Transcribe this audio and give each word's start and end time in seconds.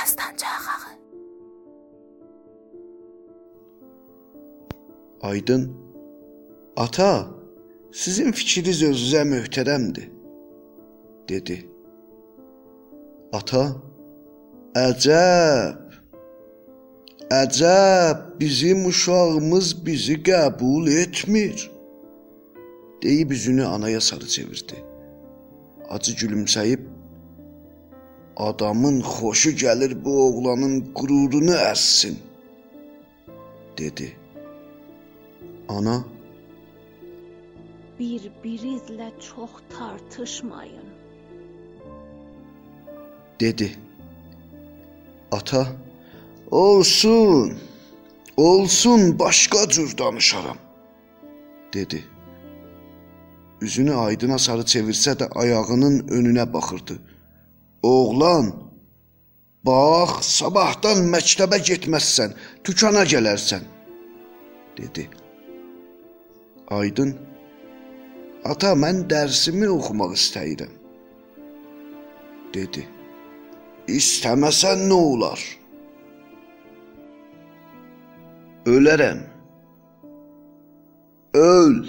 Həstanca 0.00 0.46
axağı. 0.56 0.92
Aydın 5.22 5.76
Ata, 6.76 7.28
sizin 7.92 8.32
fikriniz 8.32 8.82
özünüzə 8.82 9.24
möhtərəmdir, 9.32 10.06
dedi. 11.28 11.58
Ata, 13.36 13.64
əcəb. 14.86 15.98
Əcəb, 17.42 18.24
bizim 18.40 18.86
uşağımız 18.86 19.74
bizi 19.86 20.16
qəbul 20.30 20.88
etmir. 21.02 21.70
deyib 23.02 23.30
üzünü 23.30 23.64
anaya 23.64 24.00
sarı 24.00 24.26
çevirdi. 24.26 24.74
Acı 25.88 26.12
gülümsəyib 26.12 26.80
adamın 28.48 29.00
xoşu 29.14 29.50
gəlir 29.62 29.92
bu 30.04 30.12
oğlanın 30.26 30.74
qürurunu 30.98 31.56
əssin 31.72 32.16
dedi. 33.78 34.08
Ana 35.68 35.96
Bir-birinizlə 37.98 39.08
çox 39.28 39.52
tartışmayın. 39.78 40.88
dedi. 43.40 43.72
Ata, 45.32 45.66
olsun. 46.50 47.58
Olsun, 48.36 49.18
başqa 49.18 49.68
cür 49.68 49.98
danışaram, 49.98 50.56
dedi. 51.74 52.04
Üzünü 53.60 53.94
Aydına 53.94 54.38
sarı 54.38 54.62
çevirsə 54.62 55.12
də 55.20 55.28
ayağının 55.34 55.98
önünə 56.08 56.52
baxırdı. 56.52 56.98
Oğlan, 57.82 58.50
bax, 59.64 60.20
sabahdan 60.36 61.06
məktəbə 61.12 61.60
getməzsən, 61.64 62.34
tükana 62.64 63.06
gələrsən, 63.08 63.64
dedi. 64.76 65.06
Aydın, 66.76 67.14
ata, 68.44 68.74
mən 68.82 69.06
dərsimi 69.10 69.68
oxumaq 69.72 70.12
istəyirəm, 70.18 70.74
dedi. 72.54 72.84
İstəməsən 73.90 74.84
nə 74.90 74.98
olar? 75.14 75.40
Ölərəm. 78.68 79.24
Öl. 81.34 81.80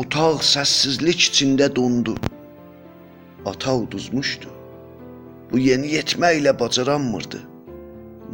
Otaq 0.00 0.42
səssizlik 0.44 1.28
içində 1.28 1.68
dondu. 1.76 2.16
Ata 3.46 3.76
uduzmuşdu. 3.76 4.55
Bu 5.50 5.58
yeni 5.58 5.92
yetməklə 5.94 6.52
bacaranmırdı. 6.60 7.40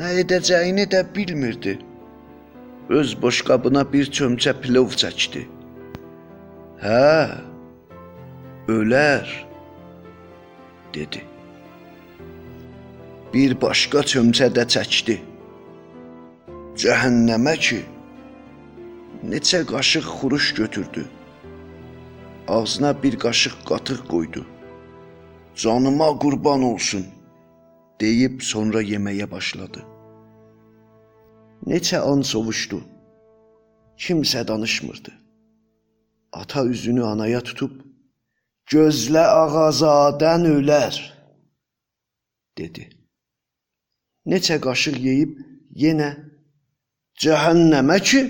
Nə 0.01 0.13
edəcəyini 0.23 0.87
də 0.93 1.03
bilmirdi. 1.15 1.79
Öz 2.89 3.15
boşqabına 3.23 3.83
bir 3.93 4.09
çömçə 4.17 4.55
pilov 4.61 4.95
çəkdi. 5.03 5.43
Hə, 6.83 7.29
ölər, 8.69 9.29
dedi. 10.95 11.23
Bir 13.35 13.55
başqa 13.61 14.03
çömçə 14.13 14.49
də 14.57 14.65
çəkdi. 14.75 15.19
Cəhənnəmə 16.81 17.55
ki, 17.67 17.83
neçə 19.29 19.61
qaşıq 19.69 20.09
xuruş 20.17 20.55
götürdü. 20.55 21.05
Ağzına 22.49 23.03
bir 23.03 23.19
qaşıq 23.19 23.55
qatıq 23.69 24.01
qoydu. 24.09 24.45
Canıma 25.57 26.19
qurban 26.19 26.63
olsun 26.63 27.07
deyib 28.01 28.41
sonra 28.41 28.81
yeməyə 28.83 29.31
başladı. 29.31 29.83
Neçə 31.67 31.99
an 31.99 32.23
sovuşdu. 32.23 32.81
Kimsə 33.99 34.49
danışmırdı. 34.49 35.13
Ata 36.33 36.65
üzünü 36.65 37.05
anaya 37.05 37.41
tutub 37.41 37.73
"Gözlə 38.71 39.25
ağazadən 39.43 40.49
ölər" 40.57 40.97
dedi. 42.59 42.89
Neçə 44.27 44.57
qaşıq 44.61 44.97
yeyib 45.09 45.37
yenə 45.77 46.11
"Cəhənnəmə 47.21 48.01
ki, 48.09 48.21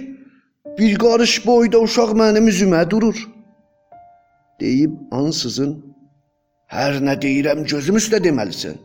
bir 0.78 0.98
qarış 0.98 1.46
boyda 1.46 1.78
uşaq 1.78 2.10
mənim 2.18 2.50
üzümə 2.50 2.90
durur" 2.90 3.28
deyib 4.60 4.92
ansızın 5.10 5.91
Hər 6.72 7.02
nə 7.04 7.18
deyirəm 7.20 7.66
gözüm 7.68 7.98
üstə 8.00 8.18
deməlisən. 8.24 8.78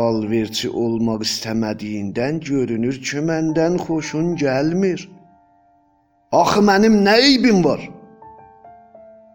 Alverçi 0.00 0.70
olmaq 0.84 1.24
istəmədiyindən 1.26 2.40
görünür 2.48 2.96
ki, 3.08 3.20
məndən 3.28 3.76
xoşun 3.84 4.34
gəlmir. 4.40 5.02
Axı 6.32 6.62
mənim 6.70 7.02
nə 7.04 7.16
eybim 7.28 7.60
var? 7.64 7.82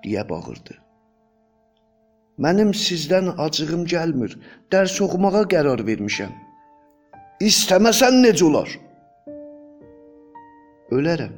deyə 0.03 0.23
bağırdı. 0.29 0.75
Mənim 2.41 2.71
sizdən 2.83 3.29
acığım 3.45 3.83
gəlmir. 3.93 4.33
Dərs 4.73 4.95
oxumağa 5.05 5.43
qərar 5.53 5.83
vermişəm. 5.89 6.31
İstəməsən 7.49 8.17
necə 8.25 8.47
olar? 8.47 8.71
Ölərəm. 10.97 11.35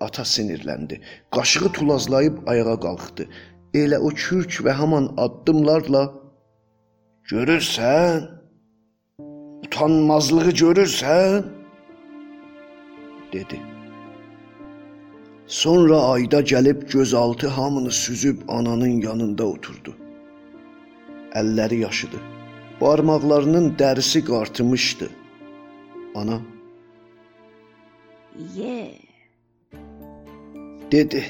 Ata 0.00 0.24
sinirləndi. 0.24 1.00
Qaşığı 1.36 1.72
tulazlayıb 1.76 2.40
ayağa 2.48 2.78
qalxdı. 2.86 3.28
Elə 3.76 3.98
o 3.98 4.08
kürk 4.08 4.60
və 4.64 4.72
haman 4.80 5.10
addımlarla 5.24 6.02
görürsən? 7.30 8.24
Utanmazlığı 9.66 10.50
görürsən? 10.62 11.44
dedi. 13.32 13.60
Sonra 15.46 15.98
ayda 16.00 16.40
gəlib 16.40 16.90
gözaltı 16.92 17.48
hamını 17.48 17.90
süzüb 17.90 18.38
ananın 18.48 19.00
yanında 19.00 19.44
oturdu. 19.46 19.94
Əlləri 21.32 21.74
yaşıdı. 21.74 22.16
Barmaqlarının 22.80 23.74
dərisi 23.78 24.24
qartımışdı. 24.24 25.08
Ana 26.14 26.40
Ye. 28.56 28.94
dedi. 30.92 31.24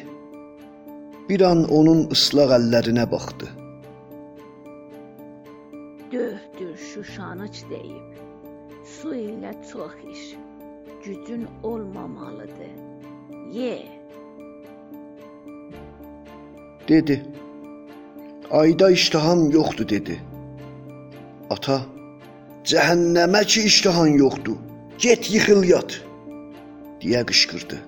Bir 1.29 1.41
an 1.41 1.65
onun 1.79 2.07
ıslaq 2.15 2.55
əllərinə 2.59 3.11
baxdı. 3.11 3.49
Döhdür 6.13 6.77
şuşanıç 6.91 7.65
deyib. 7.71 8.11
Su 8.97 9.15
ilə 9.15 9.53
çox 9.73 9.95
iş. 10.13 10.25
Gücün 11.05 11.47
olmamalıdır. 11.63 12.75
Ye. 13.53 13.97
dedi. 16.89 17.27
Ayda 18.51 18.91
iştaham 18.91 19.51
yoxdur 19.51 19.89
dedi. 19.89 20.17
Ata, 21.51 21.81
cəhənnəmə 22.65 23.43
ki 23.51 23.61
iştahan 23.71 24.13
yoxdur. 24.23 24.59
Get 24.99 25.31
yıxıl 25.35 25.65
yat 25.65 26.01
deyə 27.03 27.23
qışqırdı. 27.29 27.79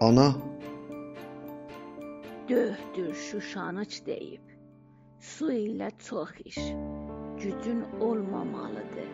Ana 0.00 0.28
Döhdür 2.48 3.14
şuşanıç 3.14 4.06
deyib. 4.06 4.42
Su 5.20 5.52
ilə 5.52 5.90
çox 6.08 6.30
iş. 6.44 6.58
Gücün 7.42 7.84
olmamalıdır. 8.00 9.10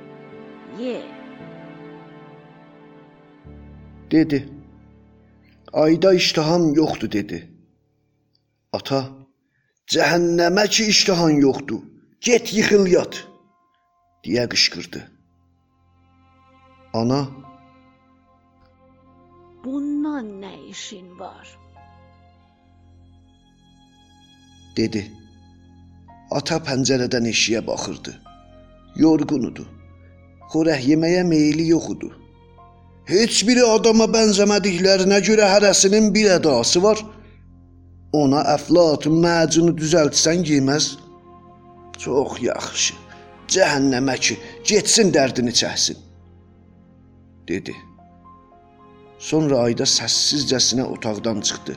Ye. 0.81 1.03
dedi. 4.13 4.49
Ayda 5.73 6.15
iştaham 6.15 6.75
yoxdur 6.75 7.11
dedi. 7.13 7.39
Ata, 8.73 9.01
cəhənnəmə 9.93 10.65
ki 10.75 10.85
iştahan 10.93 11.35
yoxdur. 11.47 11.83
Get 12.27 12.53
yıxıl 12.57 12.87
yat 12.97 13.15
deyə 14.25 14.45
qışqırdı. 14.53 15.01
Ana 17.01 17.23
Bundan 19.65 20.27
nə 20.43 20.55
işin 20.73 21.19
var? 21.19 21.47
Dedi. 24.77 25.03
Ata 26.33 26.59
pəncərədən 26.67 27.29
eşiyə 27.33 27.63
baxırdı. 27.67 28.15
Yorğunudu. 29.05 29.65
Xörək 30.53 30.87
yeməyə 30.91 31.25
meyli 31.29 31.69
yox 31.73 31.89
idi. 31.95 32.11
Heç 33.13 33.43
biri 33.49 33.65
adama 33.67 34.07
bənzəmədiklərinə 34.15 35.19
görə 35.27 35.49
hərəsinin 35.55 36.13
bir 36.15 36.31
ədası 36.39 36.83
var. 36.85 37.01
Ona 38.13 38.45
əflatun 38.55 39.19
məcunu 39.25 39.75
düzəltsən 39.81 40.45
geyməz. 40.49 40.93
Çox 41.99 42.39
yaxşı. 42.45 42.95
Cəhənnəmə 43.53 44.17
ki, 44.25 44.39
getsin 44.69 45.13
dərdini 45.13 45.53
çəksin. 45.61 45.99
dedi. 47.49 47.75
Sonra 49.19 49.59
ayda 49.67 49.87
səssizcəsinə 49.87 50.85
otaqdan 50.95 51.41
çıxdı. 51.47 51.75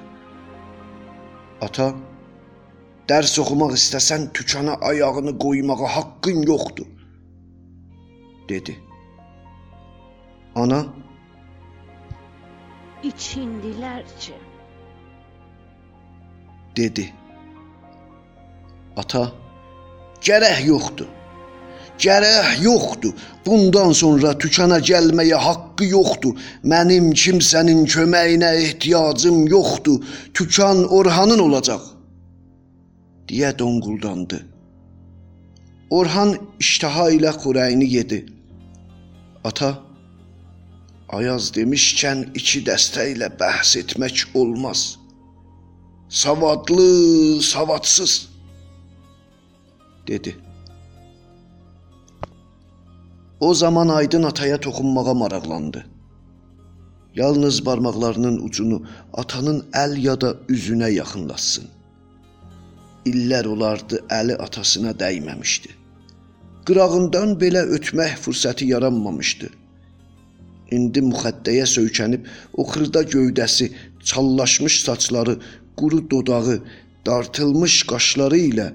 Ata 1.61 1.93
Dərs 3.09 3.35
oxumaq 3.41 3.73
istəsən 3.77 4.31
tükana 4.33 4.73
ayağını 4.89 5.33
qoymağa 5.43 5.87
haqqın 5.95 6.41
yoxdur, 6.51 6.87
dedi. 8.49 8.73
Ana 10.55 10.85
İçindilərcə. 13.03 14.37
dedi. 16.77 17.05
Ata, 18.97 19.31
gərək 20.25 20.65
yoxdur. 20.65 21.07
Gərək 21.99 22.61
yoxdur. 22.63 23.13
Bundan 23.45 23.91
sonra 23.91 24.33
tükana 24.37 24.79
gəlməyə 24.89 25.37
haqqı 25.47 25.85
yoxdur. 25.91 26.33
Mənim 26.71 27.11
kimsənin 27.21 27.85
köməyinə 27.85 28.51
ehtiyacım 28.63 29.45
yoxdur. 29.47 30.01
Tükan 30.33 30.83
Orhanın 30.97 31.39
olacaq. 31.39 31.94
Deyə 33.29 33.51
donquldandı. 33.59 34.39
Orhan 35.89 36.37
iştaha 36.59 37.09
ilə 37.17 37.31
xörəyini 37.41 37.87
yedi. 37.97 38.25
Ata, 39.43 39.71
Ayaz 41.15 41.51
demişkən 41.53 42.23
iki 42.39 42.63
dəstə 42.65 43.03
ilə 43.13 43.29
bəhs 43.39 43.75
etmək 43.81 44.23
olmaz. 44.33 44.97
Savadlı, 46.09 47.41
savadsız 47.41 48.29
dedi. 50.07 50.35
O 53.39 53.53
zaman 53.53 53.87
Aydın 53.87 54.23
ataya 54.23 54.57
toxunmağa 54.59 55.13
maraqlandı. 55.13 55.85
Yalnız 57.15 57.65
barmaqlarının 57.65 58.37
ucunu 58.45 58.83
atanın 59.13 59.59
əl 59.73 59.99
ya 59.99 60.21
da 60.21 60.33
üzünə 60.49 60.89
yaxınlaşsın. 60.91 61.67
İllər 63.05 63.45
olardı 63.45 63.99
əli 64.09 64.35
atasına 64.41 64.91
dəyməmişdi. 64.97 65.69
Qırağından 66.65 67.35
belə 67.41 67.61
ötmək 67.77 68.15
fürsəti 68.23 68.65
yaranmamışdı. 68.71 69.49
İndi 70.77 71.03
müxəddəyə 71.09 71.67
söykənib 71.69 72.25
o 72.57 72.63
xırda 72.71 73.03
gövdəsi, 73.11 73.67
çallaşmış 74.09 74.79
saçları, 74.83 75.35
quru 75.77 75.99
dodağı, 76.11 76.55
dartılmış 77.05 77.75
qaşları 77.91 78.39
ilə 78.47 78.65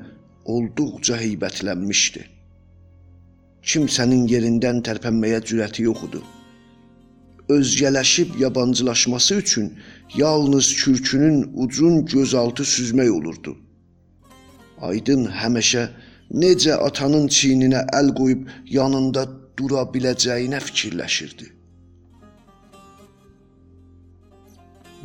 olduqca 0.44 1.19
heybətlənmişdi. 1.23 2.23
Kimsənin 3.73 4.29
yerindən 4.31 4.79
tərpənməyə 4.87 5.41
cürəti 5.49 5.88
yox 5.88 6.05
idi. 6.09 6.21
Özgələşib 7.56 8.38
yabancılaşması 8.44 9.35
üçün 9.43 9.67
yalnız 10.17 10.71
kürkünün 10.85 11.50
ucun 11.65 12.06
gözaltı 12.06 12.62
süzmək 12.62 13.11
olurdu. 13.11 13.56
Aydın 14.82 15.27
həmişə 15.41 15.88
necə 16.43 16.75
atanın 16.88 17.29
çiyninə 17.29 17.85
əl 18.00 18.12
qoyub 18.19 18.49
yanında 18.65 19.27
dura 19.59 19.82
biləcəyinə 19.94 20.61
fikirləşirdi. 20.67 21.47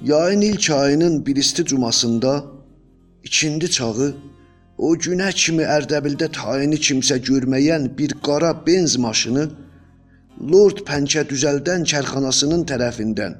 Yayın 0.03 0.41
ilk 0.41 0.69
ayının 0.69 1.25
bir 1.25 1.35
isti 1.35 1.65
cumasında 1.65 2.45
ikindi 3.23 3.71
çağı 3.71 4.13
o 4.77 4.89
günə 4.95 5.31
kimi 5.33 5.63
Ərdəbildə 5.63 6.27
tayini 6.31 6.75
kimsə 6.87 7.17
görməyən 7.29 7.97
bir 7.97 8.13
qara 8.27 8.51
benz 8.67 8.97
maşını 8.97 9.45
Lord 10.51 10.83
Pəncə 10.87 11.23
düzəldən 11.29 11.87
kərxanasının 11.91 12.65
tərəfindən 12.71 13.37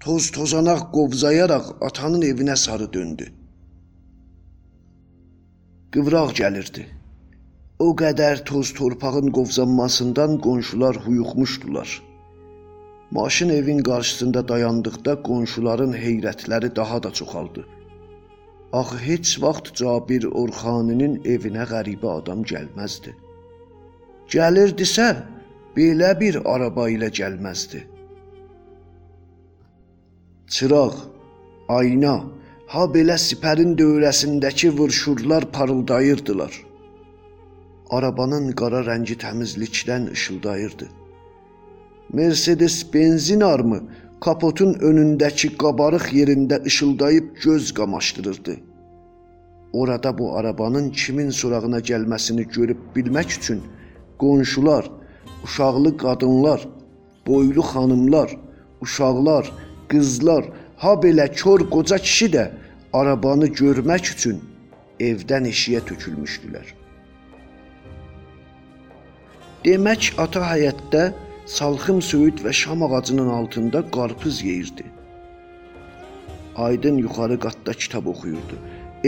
toz 0.00 0.30
tozanaq 0.36 0.88
qovzayaraq 0.96 1.76
atanın 1.88 2.22
evinə 2.22 2.56
sarı 2.56 2.92
döndü. 2.92 3.28
Qıvraq 5.92 6.30
gəlirdi. 6.38 6.82
O 7.84 7.90
qədər 8.00 8.38
toz 8.48 8.70
torpağın 8.76 9.26
qovzanmasından 9.36 10.38
qonşular 10.46 10.96
huyuxmuşdular. 11.06 11.90
Maşın 13.16 13.50
evin 13.58 13.82
qarşısında 13.88 14.42
dayandıqda 14.48 15.14
qonşuların 15.28 15.92
heyrətləri 16.04 16.76
daha 16.76 17.02
da 17.02 17.10
çoxaldı. 17.18 17.66
Axı 18.80 18.98
heç 19.08 19.42
vaxt 19.42 19.74
Cabir 19.80 20.24
Orxaninin 20.40 21.20
evinə 21.34 21.68
qəribə 21.74 22.08
adam 22.22 22.40
gəlməzdi. 22.52 23.12
Gəlirdisə, 24.32 25.08
belə 25.76 26.14
bir 26.20 26.40
araba 26.54 26.88
ilə 26.96 27.12
gəlməzdi. 27.20 27.82
Çıraq, 30.54 30.96
ayna, 31.68 32.16
ha 32.72 32.84
belə 32.88 33.18
sipərin 33.20 33.72
dövrəsindəki 33.76 34.68
vurşurlar 34.78 35.44
parıldayırdılar. 35.56 36.52
Arabanın 37.96 38.46
qara 38.60 38.80
rəngi 38.86 39.16
təmizlikdən 39.24 40.06
işıldayırdı. 40.16 40.86
Mercedes 42.12 42.76
benzin 42.94 43.40
armı 43.40 43.80
kapotun 44.24 44.72
önündəki 44.88 45.50
qabarıq 45.62 46.06
yerində 46.18 46.62
işıldayıb 46.70 47.26
göz 47.44 47.74
qamaşdırırdı. 47.74 48.56
Orada 49.72 50.18
bu 50.18 50.36
arabanın 50.36 50.90
kimin 50.90 51.30
sorağına 51.30 51.80
gəlməsini 51.90 52.48
görüb 52.56 52.80
bilmək 52.96 53.38
üçün 53.38 53.60
qonşular, 54.18 54.90
uşaqlı 55.44 55.96
qadınlar, 55.96 56.68
boylu 57.26 57.60
xanımlar, 57.60 58.36
uşaqlar, 58.80 59.52
qızlar, 59.88 60.44
ha 60.82 60.92
belə 61.02 61.26
kör 61.40 61.60
qoca 61.74 61.98
kişi 62.06 62.26
də 62.34 62.44
arabanı 62.98 63.48
görmək 63.58 64.08
üçün 64.14 64.38
evdən 65.08 65.44
eşiyə 65.50 65.80
tökülmüşdülər. 65.90 66.72
Demək 69.66 70.08
ata 70.24 70.42
həyətdə 70.48 71.02
salxım 71.56 72.02
söyüd 72.10 72.42
və 72.44 72.52
şam 72.62 72.82
ağacının 72.86 73.28
altında 73.38 73.84
qarpız 73.96 74.42
yeyirdi. 74.42 74.84
Aydın 76.66 76.98
yuxarı 77.04 77.38
qatda 77.44 77.72
kitab 77.72 78.06
oxuyurdu. 78.12 78.58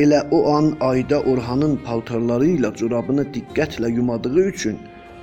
Elə 0.02 0.20
o 0.30 0.38
an 0.56 0.76
ayda 0.80 1.20
Orhanın 1.30 1.74
paltarları 1.86 2.52
ilə 2.56 2.70
corabını 2.76 3.24
diqqətlə 3.34 3.90
yumadığı 3.98 4.44
üçün 4.52 4.78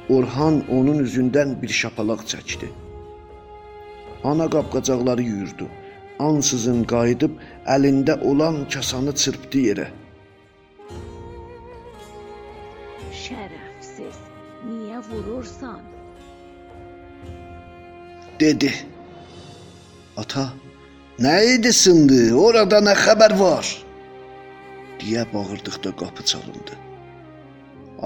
Orhan 0.10 0.64
onun 0.78 1.00
üzündən 1.06 1.62
bir 1.62 1.72
şapalaq 1.82 2.28
çəkdi. 2.32 2.68
Ana 4.24 4.50
qapqacaqları 4.50 5.22
yuyurdu. 5.22 5.68
Ansızın 6.28 6.84
qayıdıb 6.94 7.40
əlində 7.76 8.18
olan 8.32 8.64
kasanı 8.74 9.16
çırpdı 9.24 9.64
yerə. 9.68 9.88
Şərəfsiz, 13.24 14.20
niyə 14.68 15.00
vurursan? 15.10 15.82
dedi. 18.42 18.74
Ata, 20.18 20.50
nə 21.24 21.36
idi 21.56 21.72
sındı? 21.84 22.22
Orada 22.46 22.82
nə 22.88 22.96
xəbər 23.06 23.38
var? 23.40 23.68
deyə 25.02 25.24
bağırdıqda 25.34 25.92
qapı 26.00 26.24
çalındı. 26.32 26.74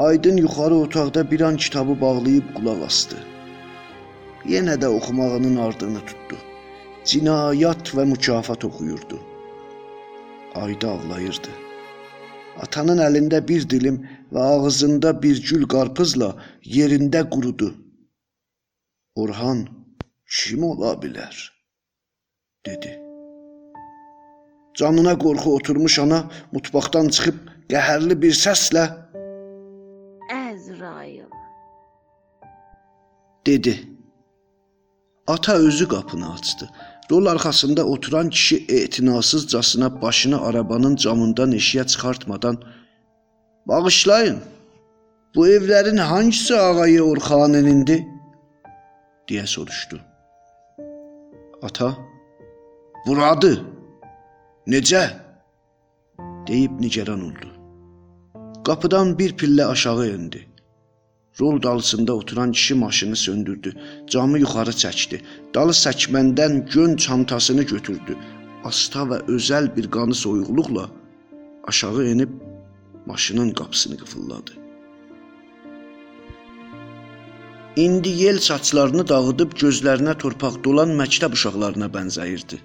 Aydın 0.05 0.37
yuxarı 0.37 0.75
otaqda 0.75 1.31
bir 1.31 1.41
an 1.47 1.57
kitabı 1.63 2.01
bağlayıb 2.01 2.47
qulaq 2.55 2.83
asdı. 2.87 3.17
Yenə 4.53 4.75
də 4.81 4.87
oxumağının 4.97 5.55
ardını 5.65 6.01
tutdu. 6.09 6.37
Cinayət 7.05 7.91
və 7.95 8.03
mükafat 8.09 8.65
oxuyurdu. 8.65 9.19
Ayda 10.61 10.91
ağlayırdı. 10.95 11.53
Atanın 12.63 13.01
əlində 13.07 13.41
bir 13.47 13.67
dilim 13.69 13.97
və 14.33 14.45
ağzında 14.55 15.11
bir 15.23 15.41
gül 15.49 15.67
qarpızla 15.73 16.29
yerində 16.77 17.21
qurudu. 17.29 17.73
Orhan 19.15 19.67
kim 20.37 20.63
ola 20.63 20.93
bilər? 21.03 21.35
dedi. 22.65 22.91
Canına 24.77 25.13
qorxu 25.23 25.49
oturmuş 25.55 25.99
ana 25.99 26.19
mutfaqdan 26.53 27.07
çıxıb 27.15 27.37
qəhərli 27.71 28.15
bir 28.23 28.33
səslə 28.45 28.85
Əzrail. 30.37 31.27
dedi. 33.47 33.75
Ata 35.27 35.53
özü 35.53 35.87
qapını 35.87 36.33
açdı. 36.33 36.69
Rol 37.11 37.25
arxasında 37.25 37.85
oturan 37.85 38.29
kişi 38.29 38.65
etinasızcasına 38.69 40.01
başını 40.01 40.41
arabanın 40.41 40.95
camından 40.95 41.51
eşiyə 41.51 41.87
çıxartmadan 41.87 42.57
"Bağışlayın. 43.67 44.39
Bu 45.35 45.47
evlərin 45.47 45.97
hangisi 45.99 46.55
ağayı 46.55 47.03
Orxaninindi?" 47.03 48.07
deyə 49.29 49.47
soruşdu. 49.47 50.01
Ata, 51.61 51.97
"Buradı." 53.07 53.61
"Necə?" 54.67 55.09
deyib 56.47 56.71
nigaran 56.79 57.21
oldu. 57.21 57.47
Qapıdan 58.65 59.19
bir 59.19 59.37
pillə 59.37 59.65
aşağı 59.65 60.07
endi. 60.07 60.54
Rol 61.41 61.63
dalısında 61.63 62.13
oturan 62.13 62.51
kişi 62.51 62.73
maşını 62.75 63.15
söndürdü. 63.15 63.73
Camı 64.07 64.39
yuxarı 64.39 64.71
çəkdi. 64.71 65.21
Dalı 65.55 65.71
səkməndən 65.71 66.73
gön 66.73 66.95
çantasını 66.95 67.63
götürdü. 67.63 68.15
Asta 68.63 68.99
və 69.09 69.19
özəl 69.35 69.75
bir 69.75 69.91
qanı 69.91 70.15
soyuqluqla 70.15 70.89
aşağı 71.67 72.05
enib 72.05 72.29
maşının 73.05 73.51
qapısını 73.51 73.97
qıfılladı. 73.97 74.51
İndi 77.75 78.09
yel 78.09 78.39
saçlarını 78.39 79.07
dağıdıb 79.07 79.51
gözlərinə 79.61 80.17
torpaq 80.17 80.63
dolan 80.63 80.95
məktəb 81.01 81.35
uşaqlarına 81.37 81.91
bənzəyirdi. 81.95 82.57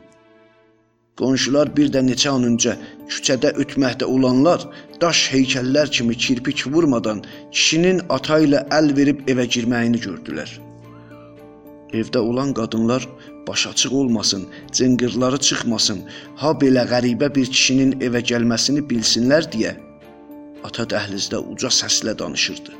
Qonşular 1.21 1.69
bir 1.77 1.91
də 1.93 2.01
neçə 2.07 2.31
an 2.33 2.47
öncə 2.49 2.73
küçədə 3.13 3.51
ötməkdə 3.63 4.07
olanlar 4.09 4.63
daş 5.03 5.27
heykəllər 5.35 5.91
kimi 5.97 6.17
kirpik 6.25 6.65
vurmadan 6.73 7.21
kişinin 7.53 8.01
ata 8.17 8.39
ilə 8.47 8.63
əl 8.79 8.95
verib 8.97 9.21
evə 9.29 9.45
girməyini 9.57 10.01
gördülər. 10.07 10.55
Evdə 12.01 12.23
olan 12.31 12.55
qadınlar 12.57 13.05
baş 13.49 13.67
açıq 13.67 13.93
olmasın, 14.01 14.49
cınqırları 14.73 15.39
çıxmasın, 15.49 16.03
ha 16.41 16.51
belə 16.63 16.87
qəribə 16.93 17.29
bir 17.37 17.53
kişinin 17.57 17.97
evə 18.07 18.25
gəlməsini 18.33 18.87
bilsinlər 18.91 19.49
deyə 19.53 19.77
ata 20.65 20.87
dəhlizdə 20.93 21.41
uca 21.53 21.69
səslə 21.81 22.17
danışırdı. 22.19 22.73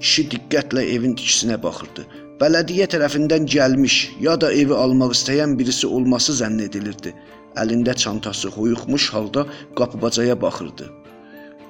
Kişi 0.00 0.28
diqqətlə 0.32 0.86
evin 0.94 1.14
tikisinə 1.18 1.62
baxırdı. 1.62 2.06
Bələdiyyə 2.40 2.86
tərəfindən 2.88 3.44
gəlmiş 3.52 3.94
ya 4.24 4.34
da 4.40 4.48
evi 4.56 4.72
almaq 4.72 5.12
istəyən 5.12 5.58
birisi 5.58 5.86
olması 5.86 6.38
zənn 6.38 6.62
edilirdi. 6.66 7.12
Əlində 7.60 7.92
çantası 8.02 8.48
xoyuqmuş 8.54 9.08
halda 9.12 9.42
qapı-bacaya 9.76 10.36
baxırdı. 10.44 10.86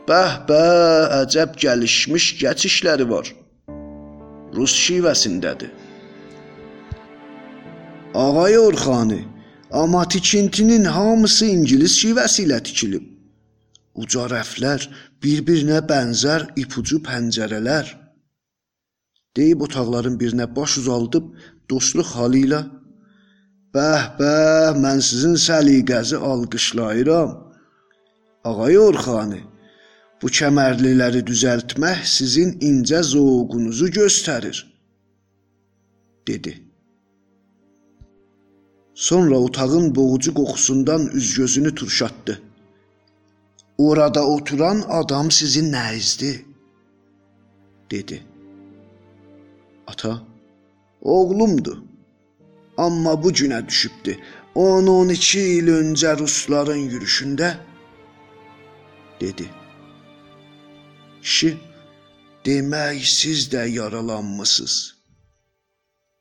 Bəh, 0.08 0.32
bəh, 0.48 1.16
əcəb 1.22 1.56
gəlişmiş 1.64 2.26
keçişləri 2.42 3.06
var. 3.10 3.32
Rus 4.54 4.74
şivəsindədir. 4.84 5.72
Ağay 8.14 8.58
Orxanı, 8.58 9.20
amma 9.70 10.08
tikintinin 10.08 10.84
hamısı 10.84 11.46
ingilis 11.46 11.98
şivəsi 12.02 12.46
ilə 12.46 12.58
tikilib. 12.66 13.04
Uca 13.94 14.28
rəflər, 14.30 14.86
bir-birinə 15.22 15.82
bənzər 15.90 16.46
ipucu 16.62 17.02
pəncərələr. 17.06 17.99
Deyib 19.36 19.60
otaqların 19.66 20.16
birinə 20.20 20.46
baş 20.56 20.78
uzaldıb 20.80 21.26
dostluq 21.70 22.08
halı 22.18 22.38
ilə 22.46 22.60
Bəh, 23.74 24.04
bəh, 24.18 24.72
mən 24.82 24.98
sizin 25.08 25.36
səliqəzi 25.38 26.16
alqışlayıram. 26.30 27.36
Ağay 28.50 28.78
Orxanı, 28.86 29.38
bu 30.22 30.30
kəmərliləri 30.38 31.20
düzəltmək 31.28 32.00
sizin 32.16 32.50
incə 32.68 33.04
zövqunuzu 33.12 33.92
göstərir, 33.98 34.58
dedi. 36.28 36.56
Sonra 38.94 39.38
otağın 39.46 39.94
boğucu 39.94 40.34
qoxusundan 40.34 41.06
üz-gözünü 41.06 41.74
turşatdı. 41.74 42.40
Orada 43.78 44.26
oturan 44.26 44.84
adam 44.88 45.30
sizin 45.30 45.72
nəyizdir? 45.72 46.36
dedi. 47.90 48.29
Ata, 49.90 50.12
oğlumdur. 51.00 51.78
Amma 52.76 53.22
bu 53.22 53.32
günə 53.32 53.68
düşübdü. 53.68 54.16
10-12 54.54 55.38
il 55.38 55.68
öncə 55.80 56.18
rusların 56.18 56.82
yürüşündə 56.92 57.50
dedi. 59.20 59.46
Kişi, 61.22 61.50
demək 62.44 63.04
siz 63.18 63.52
də 63.52 63.68
yaralanmısınız. 63.68 65.00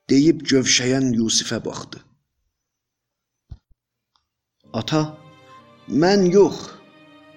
deyib 0.09 0.41
gövşəyən 0.49 1.11
Yusifə 1.17 1.59
baxdı. 1.65 2.01
Ata, 4.79 5.01
mən 6.03 6.25
yox, 6.33 6.57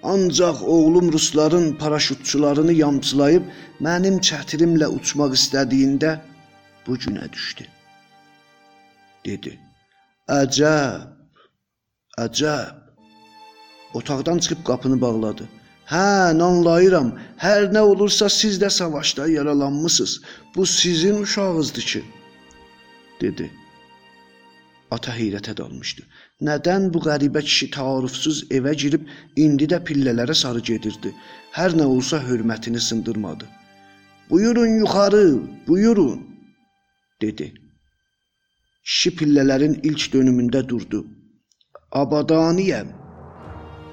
ancaq 0.03 0.63
oğlum 0.75 1.11
rusların 1.13 1.73
paraşütçularını 1.81 2.73
yamçılayıb 2.73 3.43
mənim 3.81 4.19
çətirimlə 4.29 4.87
uçmaq 4.97 5.37
istədiyində 5.39 6.17
bu 6.87 6.97
günə 7.05 7.31
düşdü. 7.33 7.63
dedi. 9.25 9.57
Əcəb. 10.29 11.03
Əcəb. 12.19 12.79
Otaqdan 13.93 14.39
çıxıb 14.43 14.63
qapını 14.67 15.01
bağladı. 15.01 15.47
Hə, 15.91 16.31
anlayıram. 16.47 17.13
Hər 17.39 17.69
nə 17.75 17.81
olursa 17.91 18.29
siz 18.29 18.59
də 18.61 18.69
savaşda 18.69 19.27
yaralanmısınız. 19.27 20.21
Bu 20.55 20.65
sizin 20.65 21.21
uşağınızdır 21.21 21.81
ki, 21.81 22.03
dedi. 23.21 23.51
Ata 24.95 25.13
heyrətə 25.17 25.55
dalmışdı. 25.57 26.03
Nədən 26.47 26.89
bu 26.93 27.01
qəribə 27.07 27.41
kişi 27.47 27.69
taarrufsuz 27.75 28.43
evə 28.57 28.73
girib 28.83 29.07
indi 29.45 29.67
də 29.71 29.79
pillələrə 29.87 30.35
sarı 30.43 30.61
gedirdi? 30.69 31.13
Hər 31.57 31.75
nə 31.79 31.87
olsa 31.95 32.19
hörmətini 32.27 32.81
sındırmadı. 32.89 33.49
Buyurun 34.29 34.77
yuxarı, 34.79 35.25
buyurun, 35.67 36.21
dedi. 37.21 37.53
Kişi 38.83 39.15
pillələrin 39.17 39.75
ilk 39.89 40.07
dönümündə 40.13 40.61
durdu. 40.69 41.05
Abadaniyəm, 41.91 42.87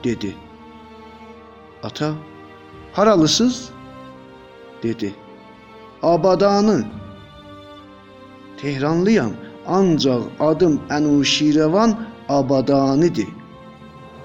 dedi. 0.04 0.34
Ata, 1.82 2.14
haralısız? 2.92 3.70
dedi. 4.82 5.14
Abadanı. 6.02 6.84
Tehranlıyam, 8.56 9.32
ancaq 9.66 10.22
adım 10.40 10.80
Ənuşirəvan 10.90 11.94
Abadanidir. 12.28 13.28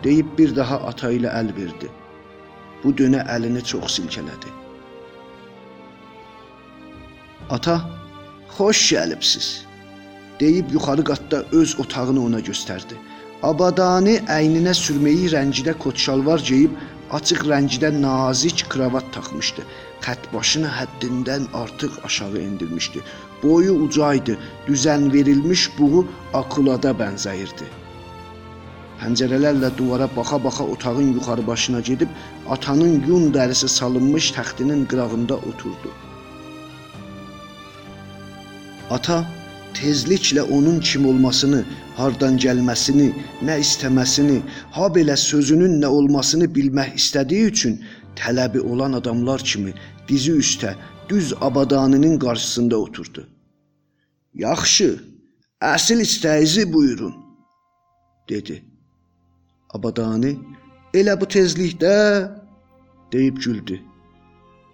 deyib 0.04 0.28
bir 0.38 0.56
daha 0.56 0.78
ata 0.90 1.10
ilə 1.18 1.32
əl 1.40 1.50
verdi. 1.58 1.90
Bu 2.84 2.94
dönə 3.00 3.24
əlini 3.36 3.64
çox 3.72 3.98
silkələdi. 3.98 4.52
Ata, 7.56 7.78
xoş 8.58 8.82
gəlibsiz 8.92 9.48
deyib 10.40 10.72
yuxarı 10.76 11.04
qatda 11.10 11.44
öz 11.60 11.80
otağını 11.80 12.22
ona 12.28 12.42
göstərdi. 12.50 12.98
Abadani 13.50 14.16
əyninə 14.38 14.74
sürməyi 14.78 15.32
rəngidə 15.34 15.74
kot 15.84 15.98
şalvar 16.06 16.44
geyib 16.50 16.78
açıq 17.18 17.44
rəngidə 17.50 17.92
nazik 18.02 18.66
kravat 18.74 19.08
taxmışdı. 19.16 19.66
Xət 20.06 20.26
başını 20.34 20.70
həddindən 20.78 21.48
artıq 21.62 21.94
aşağı 22.08 22.42
endirmişdi. 22.48 23.04
Boyu 23.44 23.74
ucaydı, 23.86 24.38
düzən 24.68 25.12
verilmiş 25.14 25.70
buğu 25.78 26.06
akulada 26.34 26.92
bənzəyirdi. 27.02 27.68
Pəncərələrlə 29.00 29.70
duvara 29.78 30.08
baxa-baxa 30.18 30.64
otağın 30.74 31.14
yuxarı 31.16 31.48
başına 31.48 31.80
gedib 31.90 32.10
atanın 32.50 32.94
yun 33.08 33.32
dərisi 33.36 33.68
salınmış 33.68 34.32
təxtinin 34.38 34.86
qırağında 34.92 35.36
oturdu. 35.50 35.92
Ata 38.90 39.26
tezliklə 39.76 40.42
onun 40.58 40.80
kim 40.80 41.06
olmasını, 41.10 41.64
hardan 41.98 42.38
gəlməsini, 42.40 43.10
nə 43.48 43.60
istəməsini, 43.66 44.40
ha 44.76 44.88
belə 44.98 45.18
sözünün 45.20 45.80
nə 45.84 45.92
olmasını 45.98 46.48
bilmək 46.58 46.96
istədiyi 47.02 47.52
üçün 47.52 47.80
tələbi 48.20 48.62
olan 48.72 48.94
adamlar 49.00 49.44
kimi 49.52 49.74
dizi 50.08 50.38
üstə 50.44 50.76
düz 51.10 51.34
abadanının 51.42 52.20
qarşısında 52.20 52.78
oturdu. 52.78 53.28
Yaxşı, 54.34 55.00
əsl 55.62 56.02
istəyinizi 56.02 56.74
buyurun, 56.74 57.16
dedi. 58.30 58.64
Abadani 59.74 60.36
elə 60.94 61.16
bu 61.22 61.26
tezlikdə 61.26 61.96
deyib 63.12 63.38
güldü. 63.38 63.82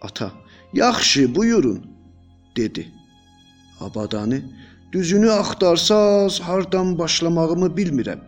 Ata, 0.01 0.31
yaxşı, 0.73 1.35
buyurun, 1.35 1.85
dedi. 2.57 2.87
Abadani 3.79 4.43
Düzünü 4.91 5.31
axtarsaz 5.31 6.39
hardan 6.39 6.99
başlamağımı 6.99 7.65
bilmirəm. 7.65 8.19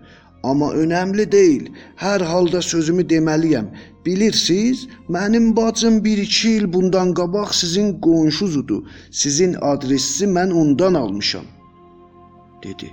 Amma 0.43 0.73
önəmli 0.73 1.31
deyil. 1.31 1.69
Hər 1.95 2.21
halda 2.21 2.61
sözümü 2.61 3.07
deməliyəm. 3.07 3.67
Bilirsiz, 4.05 4.87
mənim 5.09 5.55
bacım 5.55 6.03
1-2 6.03 6.47
il 6.47 6.73
bundan 6.73 7.13
qabaq 7.13 7.53
sizin 7.53 7.99
qonşuzudur. 8.01 8.83
Sizin 9.11 9.55
adresi 9.61 10.25
mən 10.25 10.53
ondan 10.53 10.93
almışam." 10.93 11.45
dedi. 12.63 12.91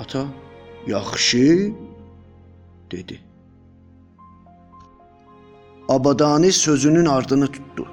Ata, 0.00 0.24
yaxşı, 0.86 1.72
dedi. 2.90 3.20
Abadani 5.88 6.52
sözünün 6.52 7.06
ardını 7.06 7.46
tutdu. 7.46 7.86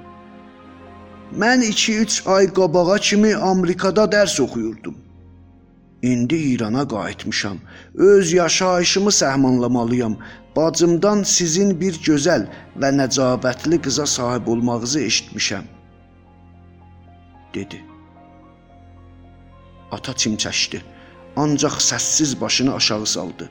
Mən 1.38 1.62
2-3 1.62 2.28
ay 2.30 2.52
qabağa 2.52 2.98
kimi 2.98 3.36
Amerikada 3.36 4.04
dərs 4.04 4.42
oxuyurdum. 4.42 4.96
İndi 6.02 6.34
İrana 6.34 6.88
qayıtmışam. 6.88 7.58
Öz 7.94 8.32
yaşayışımı 8.32 9.10
səhmanlamalıyam. 9.10 10.14
Bacımdan 10.56 11.22
sizin 11.22 11.80
bir 11.80 11.94
gözəl 11.94 12.46
və 12.80 12.90
nəcabətli 13.00 13.82
qıza 13.82 14.06
sahib 14.06 14.46
olmağınızı 14.46 15.00
eşitmişəm." 15.00 15.64
dedi. 17.54 17.84
Ata 19.90 20.12
çimçəşdi. 20.12 20.80
Ancaq 21.36 21.76
səssiz 21.90 22.40
başını 22.40 22.74
aşağı 22.74 23.06
saldı. 23.06 23.50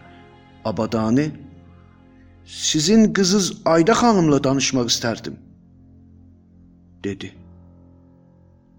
Abadani 0.66 1.32
Sizin 2.50 3.14
qızınız 3.14 3.62
Ayda 3.66 3.92
xanımla 3.92 4.44
danışmaq 4.44 4.88
istərdim, 4.94 5.36
dedi. 7.04 7.36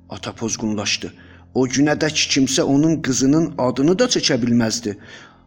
Ata 0.09 0.33
pozğunlaşdı. 0.35 1.15
O 1.55 1.67
günədək 1.67 2.27
kimsə 2.33 2.63
onun 2.63 3.01
qızının 3.03 3.55
adını 3.59 3.99
da 3.99 4.07
çəkə 4.15 4.37
bilməzdi. 4.43 4.97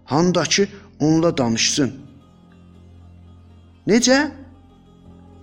Handakı 0.05 0.67
onunla 0.99 1.31
danışsın. 1.37 1.93
Necə? 3.87 4.19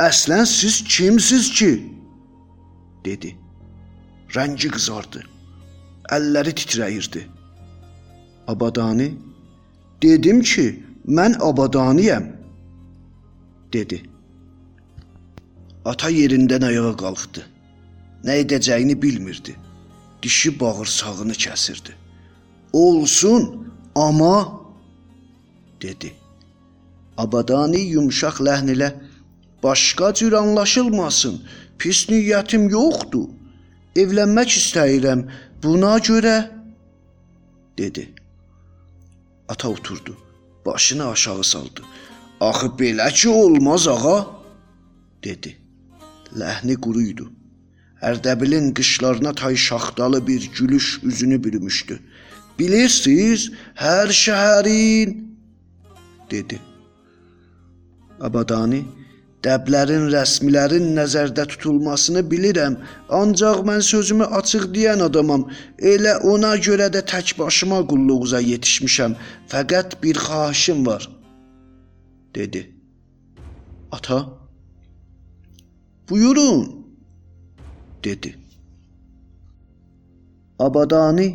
Əslən 0.00 0.44
siz 0.46 0.84
kimsiz 0.84 1.52
ki? 1.52 1.72
dedi. 3.04 3.34
Rəngi 4.34 4.68
qızardı. 4.74 5.22
Əlləri 6.14 6.52
titrəyirdi. 6.60 7.24
Abadani 8.48 9.08
dedim 10.02 10.42
ki, 10.42 10.66
mən 11.06 11.36
Abadaniyəm 11.48 12.26
dedi. 13.72 14.02
Ata 15.84 16.10
yerindən 16.12 16.66
ayağa 16.68 16.94
qalxdı. 17.02 17.44
Nə 18.24 18.36
edəcəyini 18.44 18.96
bilmirdi. 19.02 19.56
Dişi 20.22 20.60
bağırsağını 20.60 21.32
kəsirdi. 21.32 21.92
Olsun, 22.72 23.72
amma 23.94 24.60
dedi. 25.82 26.12
Abadani 27.16 27.80
yumşaq 27.94 28.36
ləhn 28.46 28.68
ilə 28.74 28.88
başqa 29.62 30.14
cür 30.14 30.32
anlaşılmasın. 30.32 31.36
Pis 31.78 32.08
niyyətim 32.08 32.70
yoxdur. 32.70 33.28
Evlənmək 33.96 34.50
istəyirəm. 34.60 35.20
Buna 35.62 35.96
görə 35.98 36.36
dedi. 37.78 38.14
Ata 39.48 39.68
oturdu. 39.68 40.16
Başını 40.66 41.08
aşağı 41.08 41.44
saldı. 41.44 41.82
Axı 42.40 42.66
belə 42.66 43.12
ki 43.12 43.28
olmaz 43.28 43.88
ağa, 43.88 44.26
dedi. 45.24 45.56
Ləhni 46.38 46.74
quruydu. 46.80 47.32
Ərdəbilin 48.02 48.72
qışlarına 48.74 49.32
tay 49.34 49.56
şaxtalı 49.56 50.26
bir 50.26 50.50
gülüş 50.56 51.00
üzünü 51.02 51.44
bürümüşdü. 51.44 51.98
Bilirsiniz, 52.58 53.50
hər 53.74 54.08
şəhərin 54.22 55.16
dedi. 56.30 56.58
Abadani 58.20 58.84
Dəblərin, 59.40 60.10
rəsmilərin 60.12 60.90
nəzərdə 60.98 61.46
tutulmasını 61.48 62.20
bilirəm, 62.32 62.74
ancaq 63.08 63.62
mən 63.68 63.80
sözümü 63.80 64.26
açıq 64.40 64.66
deyən 64.74 65.00
adamam. 65.06 65.46
Elə 65.92 66.18
ona 66.32 66.50
görə 66.66 66.90
də 66.92 67.00
tək 67.12 67.38
başıma 67.38 67.80
qulluğuza 67.92 68.40
yetişmişəm. 68.44 69.16
Fəqət 69.52 69.96
bir 70.02 70.20
xahişim 70.26 70.86
var." 70.86 71.08
dedi. 72.34 72.70
Ata 73.92 74.28
Buyurun 76.10 76.79
dedi. 78.04 78.34
Abadani 80.58 81.28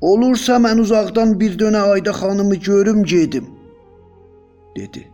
olursa 0.00 0.56
mən 0.62 0.80
uzaqdan 0.80 1.40
bir 1.40 1.58
dönə 1.58 1.80
Ayda 1.92 2.12
xanımı 2.12 2.54
görüm 2.54 3.04
gedim 3.04 3.46
dedi. 4.76 5.08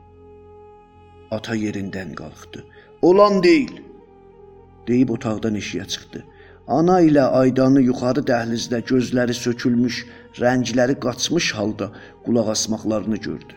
Ata 1.31 1.57
yerindən 1.57 2.15
qalxdı. 2.21 2.65
Olan 3.03 3.43
deyil 3.43 3.77
deyib 4.89 5.09
otaqdan 5.17 5.55
eşiyə 5.61 5.87
çıxdı. 5.89 6.25
Ana 6.69 7.01
ilə 7.05 7.25
Aydanı 7.41 7.83
yuxarı 7.85 8.23
dəhlizdə 8.31 8.81
gözləri 8.91 9.35
sökülmüş, 9.37 9.97
rəngləri 10.41 10.97
qaçmış 11.07 11.53
halda 11.55 11.91
qulaq 12.25 12.49
asmaqlarını 12.55 13.19
gördü. 13.27 13.55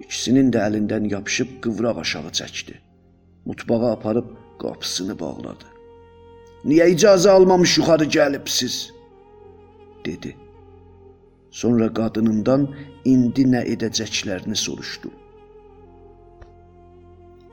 İkisinin 0.00 0.48
də 0.52 0.62
əlindən 0.68 1.10
yapışıb 1.12 1.58
qıvraq 1.64 2.00
aşağı 2.04 2.32
çəkdi. 2.40 2.78
Mutbağa 3.44 3.92
aparıb 3.92 4.28
qapısını 4.62 5.18
bağladı. 5.20 5.69
Niyə 6.64 6.90
icazə 6.94 7.30
almamış 7.30 7.78
yuxarı 7.78 8.04
gəlibsiz? 8.04 8.90
dedi. 10.04 10.36
Sonra 11.50 11.88
qadınından 11.94 12.68
indi 13.04 13.44
nə 13.52 13.62
edəcəklərini 13.74 14.56
soruşdu. 14.56 15.10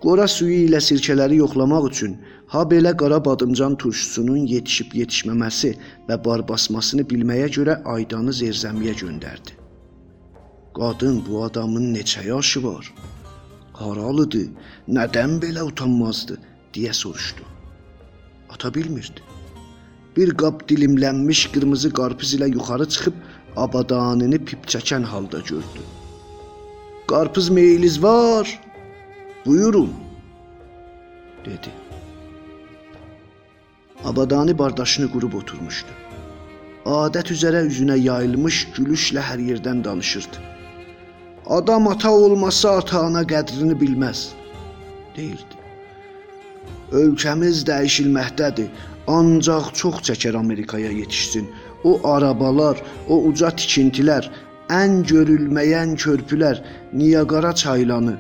Qora 0.04 0.28
suyu 0.30 0.60
ilə 0.68 0.80
sirkələri 0.88 1.40
yoxlamaq 1.40 1.88
üçün 1.90 2.14
ha 2.54 2.62
belə 2.72 2.94
qara 3.02 3.18
badımcan 3.26 3.78
turşusunun 3.82 4.46
yetişib 4.52 4.94
yetişməməsi 5.00 5.72
və 6.10 6.20
bar 6.26 6.46
basmasını 6.52 7.08
bilməyə 7.12 7.50
görə 7.58 7.80
Aydanı 7.96 8.36
zerzəmiyə 8.42 8.94
göndərdi. 9.02 9.58
Qadın 10.78 11.24
bu 11.26 11.44
adamın 11.44 11.90
neçə 11.96 12.28
yaşı 12.28 12.64
var? 12.64 12.94
Haralıdır? 13.74 14.50
Nədən 14.88 15.40
belə 15.42 15.66
utanmazdı? 15.72 16.38
deyə 16.76 16.94
soruşdu. 16.94 17.57
Ata 18.50 18.74
bilmirdi. 18.74 19.22
Bir 20.18 20.34
qab 20.38 20.62
dilimlənmiş 20.70 21.42
qırmızı 21.54 21.94
qarpız 21.94 22.34
ilə 22.38 22.48
yuxarı 22.54 22.88
çıxıb 22.94 23.16
abadanını 23.64 24.40
pip 24.46 24.66
çəkən 24.72 25.04
halda 25.04 25.40
gördü. 25.40 25.82
Qarpız 27.08 27.50
meyiliz 27.50 28.04
var? 28.04 28.62
Buyurun, 29.46 29.94
dedi. 31.46 31.72
Abadani 34.06 34.58
bardaşını 34.60 35.12
qurub 35.12 35.34
oturmuşdu. 35.34 35.94
Adət 36.86 37.32
üzərə 37.36 37.66
üzünə 37.68 37.98
yayılmış 38.00 38.60
gülüşlə 38.76 39.24
hər 39.30 39.42
yerdən 39.50 39.84
danışırdı. 39.84 40.44
Adam 41.58 41.88
ata 41.88 42.12
olmasa 42.12 42.78
ata-ana 42.82 43.24
qədrini 43.28 43.76
bilməz, 43.82 44.30
deyirdi. 45.16 45.57
Ölkəmiz 46.92 47.66
dəyişilməkdədir, 47.68 48.70
ancaq 49.08 49.74
çox 49.80 49.96
çəkər 50.08 50.38
Amerikaya 50.38 50.92
yetişsin. 50.92 51.50
O 51.84 52.00
arabalar, 52.14 52.82
o 53.10 53.20
uca 53.30 53.50
tikintilər, 53.60 54.30
ən 54.70 55.04
görülməyən 55.12 55.96
körpülər, 56.00 56.64
Niyagara 56.94 57.54
çaylanı, 57.56 58.18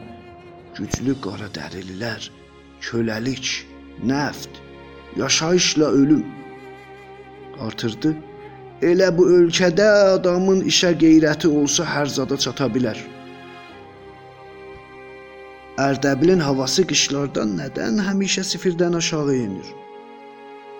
güclü 0.77 1.15
qara 1.23 1.47
dərililər, 1.57 2.29
köləlik, 2.81 3.65
nəft, 4.03 4.61
yaşayışla 5.17 5.87
ölüm 6.01 6.25
artırdı. 7.59 8.15
Elə 8.81 9.09
bu 9.17 9.25
ölkədə 9.39 9.87
adamın 10.17 10.61
işə 10.69 10.91
qeyrəti 11.01 11.47
olsa 11.49 11.85
hər 11.87 12.11
zada 12.17 12.37
çata 12.37 12.67
bilər. 12.75 12.99
Ərdəbilin 15.77 16.39
havası 16.41 16.83
qışlardan 16.89 17.51
nədən 17.59 17.99
həmişə 18.01 18.41
sifirdən 18.51 18.95
aşağı 18.97 19.33
enir? 19.33 19.67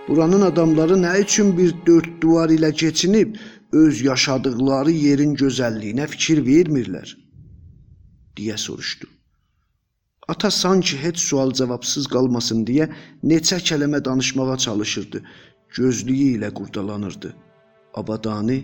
Buranın 0.08 0.42
adamları 0.42 0.96
nə 0.98 1.12
üçün 1.22 1.52
bir 1.58 1.74
dörd 1.86 2.08
divar 2.22 2.50
ilə 2.50 2.72
keçinib 2.82 3.36
öz 3.82 4.02
yaşadıqları 4.02 4.92
yerin 4.92 5.36
gözəlliyinə 5.42 6.08
fikir 6.14 6.42
vermirlər? 6.48 7.12
deyə 8.38 8.58
soruşdu. 8.58 9.08
Ata 10.28 10.52
sanki 10.52 10.98
heç 11.04 11.20
sual 11.28 11.54
cavabsız 11.60 12.10
qalmasın 12.16 12.66
deyə 12.70 12.90
neçə 13.24 13.62
kəlmə 13.70 14.02
danışmağa 14.06 14.58
çalışırdı. 14.66 15.24
Gözlüyü 15.78 16.28
ilə 16.40 16.52
qurdalanırdı. 16.54 17.36
Abadani 17.94 18.60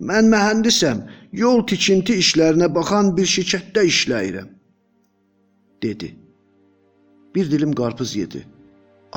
Mən 0.00 0.26
mühəndisəm. 0.34 1.06
Yol 1.32 1.66
tikinti 1.70 2.18
işlərinə 2.24 2.68
baxan 2.74 3.16
bir 3.16 3.26
şirkətdə 3.36 3.86
işləyirəm 3.92 4.53
dedi. 5.84 6.16
Bir 7.34 7.50
dilim 7.50 7.72
qarpız 7.80 8.16
yedi. 8.16 8.46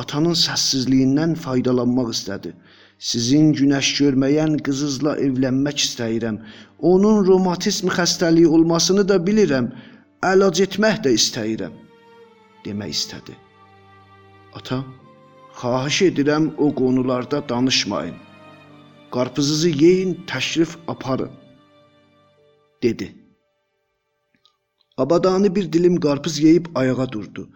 Atanın 0.02 0.38
səssizliyindən 0.46 1.36
faydalanmaq 1.46 2.12
istədi. 2.14 2.54
Sizin 3.00 3.50
günəş 3.60 3.90
görməyən 4.02 4.60
qızınızla 4.66 5.16
evlənmək 5.26 5.82
istəyirəm. 5.86 6.38
Onun 6.92 7.26
romatizm 7.28 7.90
xəstəliyi 7.98 8.54
olmasını 8.60 9.08
da 9.10 9.18
bilirəm. 9.28 9.72
Əlac 10.32 10.62
etmək 10.66 11.04
də 11.06 11.14
istəyirəm 11.20 11.74
demək 12.66 12.94
istədi. 13.00 13.36
Ata, 14.58 14.80
xahiş 15.60 16.02
edirəm 16.10 16.50
o 16.58 16.70
qonularda 16.76 17.42
danışmayın. 17.50 18.16
Qarpızınızı 19.12 19.70
yeyin, 19.70 20.14
təşrif 20.28 20.78
aparın 20.88 21.32
dedi. 22.84 23.16
Abadani 24.98 25.56
bir 25.56 25.74
dilim 25.74 26.00
qarpız 26.00 26.40
yeyib 26.40 26.66
ayağa 26.76 27.12
durdu. 27.12 27.50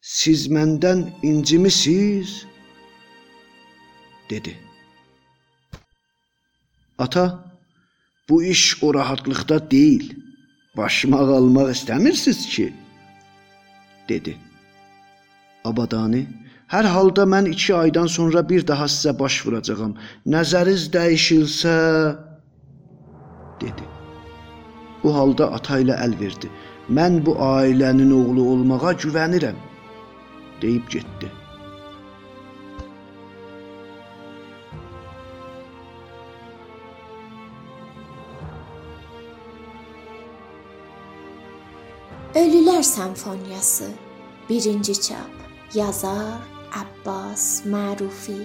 Siz 0.00 0.48
məndən 0.48 1.06
incimisiz? 1.22 2.46
dedi. 4.30 4.56
Ata, 6.98 7.44
bu 8.28 8.42
iş 8.42 8.82
o 8.82 8.94
rahatlıqda 8.94 9.70
deyil. 9.70 10.12
Başıma 10.76 11.18
qalmaq 11.18 11.70
istəmirsiniz 11.70 12.48
ki? 12.48 12.74
dedi. 14.08 14.36
Abadani, 15.64 16.22
hər 16.70 16.86
halda 16.94 17.22
mən 17.22 17.48
2 17.50 17.74
aydan 17.74 18.06
sonra 18.06 18.48
bir 18.48 18.66
daha 18.66 18.84
sizə 18.84 19.18
baş 19.18 19.46
vuracağam. 19.46 19.96
Nəzəriniz 20.26 20.84
dəyişilsə, 20.94 21.74
dedi. 23.60 23.86
Bu 25.02 25.14
halda 25.14 25.50
ata 25.58 25.80
ilə 25.82 25.98
əl 26.06 26.14
verdi. 26.20 26.50
Mən 26.88 27.18
bu 27.26 27.34
ailənin 27.42 28.12
oğlu 28.14 28.42
olmağa 28.52 28.92
güvənirəm, 29.02 29.56
deyib 30.62 30.86
getdi. 30.88 31.30
Ölülər 42.36 42.82
Senfoniyası 42.82 43.90
1-ci 44.50 45.00
çap. 45.00 45.32
Yazar 45.74 46.38
Abbas 46.82 47.64
Mərufi. 47.66 48.38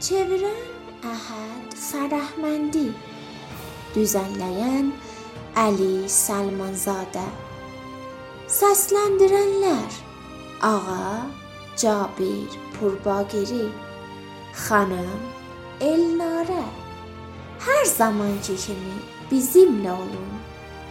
Çevirən 0.00 0.66
Əhəd 1.02 1.74
Fərəhməndi. 1.74 2.90
Düzənləyən 3.96 4.92
Əli 5.58 6.06
Salmanzadə. 6.06 7.24
Səsləndirənlər: 8.46 9.96
Ağa 10.62 11.26
Cabir 11.74 12.54
Purbagiri, 12.76 13.66
xanım 14.54 15.24
Elnarə. 15.82 16.62
Hər 17.64 17.84
zamanki 17.90 18.54
kimi 18.54 18.94
bizimlə 19.32 19.96
olun. 19.96 20.30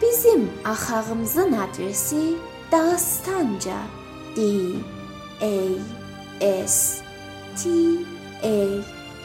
Bizim 0.01 0.49
axağımızın 0.65 1.53
adresi 1.53 2.36
Dastanca 2.71 3.80
D 4.36 4.41
A 5.41 5.56
S 6.67 7.01
T 7.56 7.69
A 8.43 8.60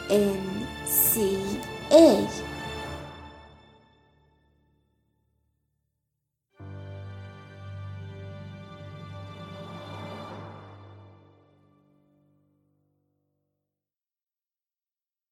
N 0.09 0.41
C 0.87 1.37
A 1.91 2.07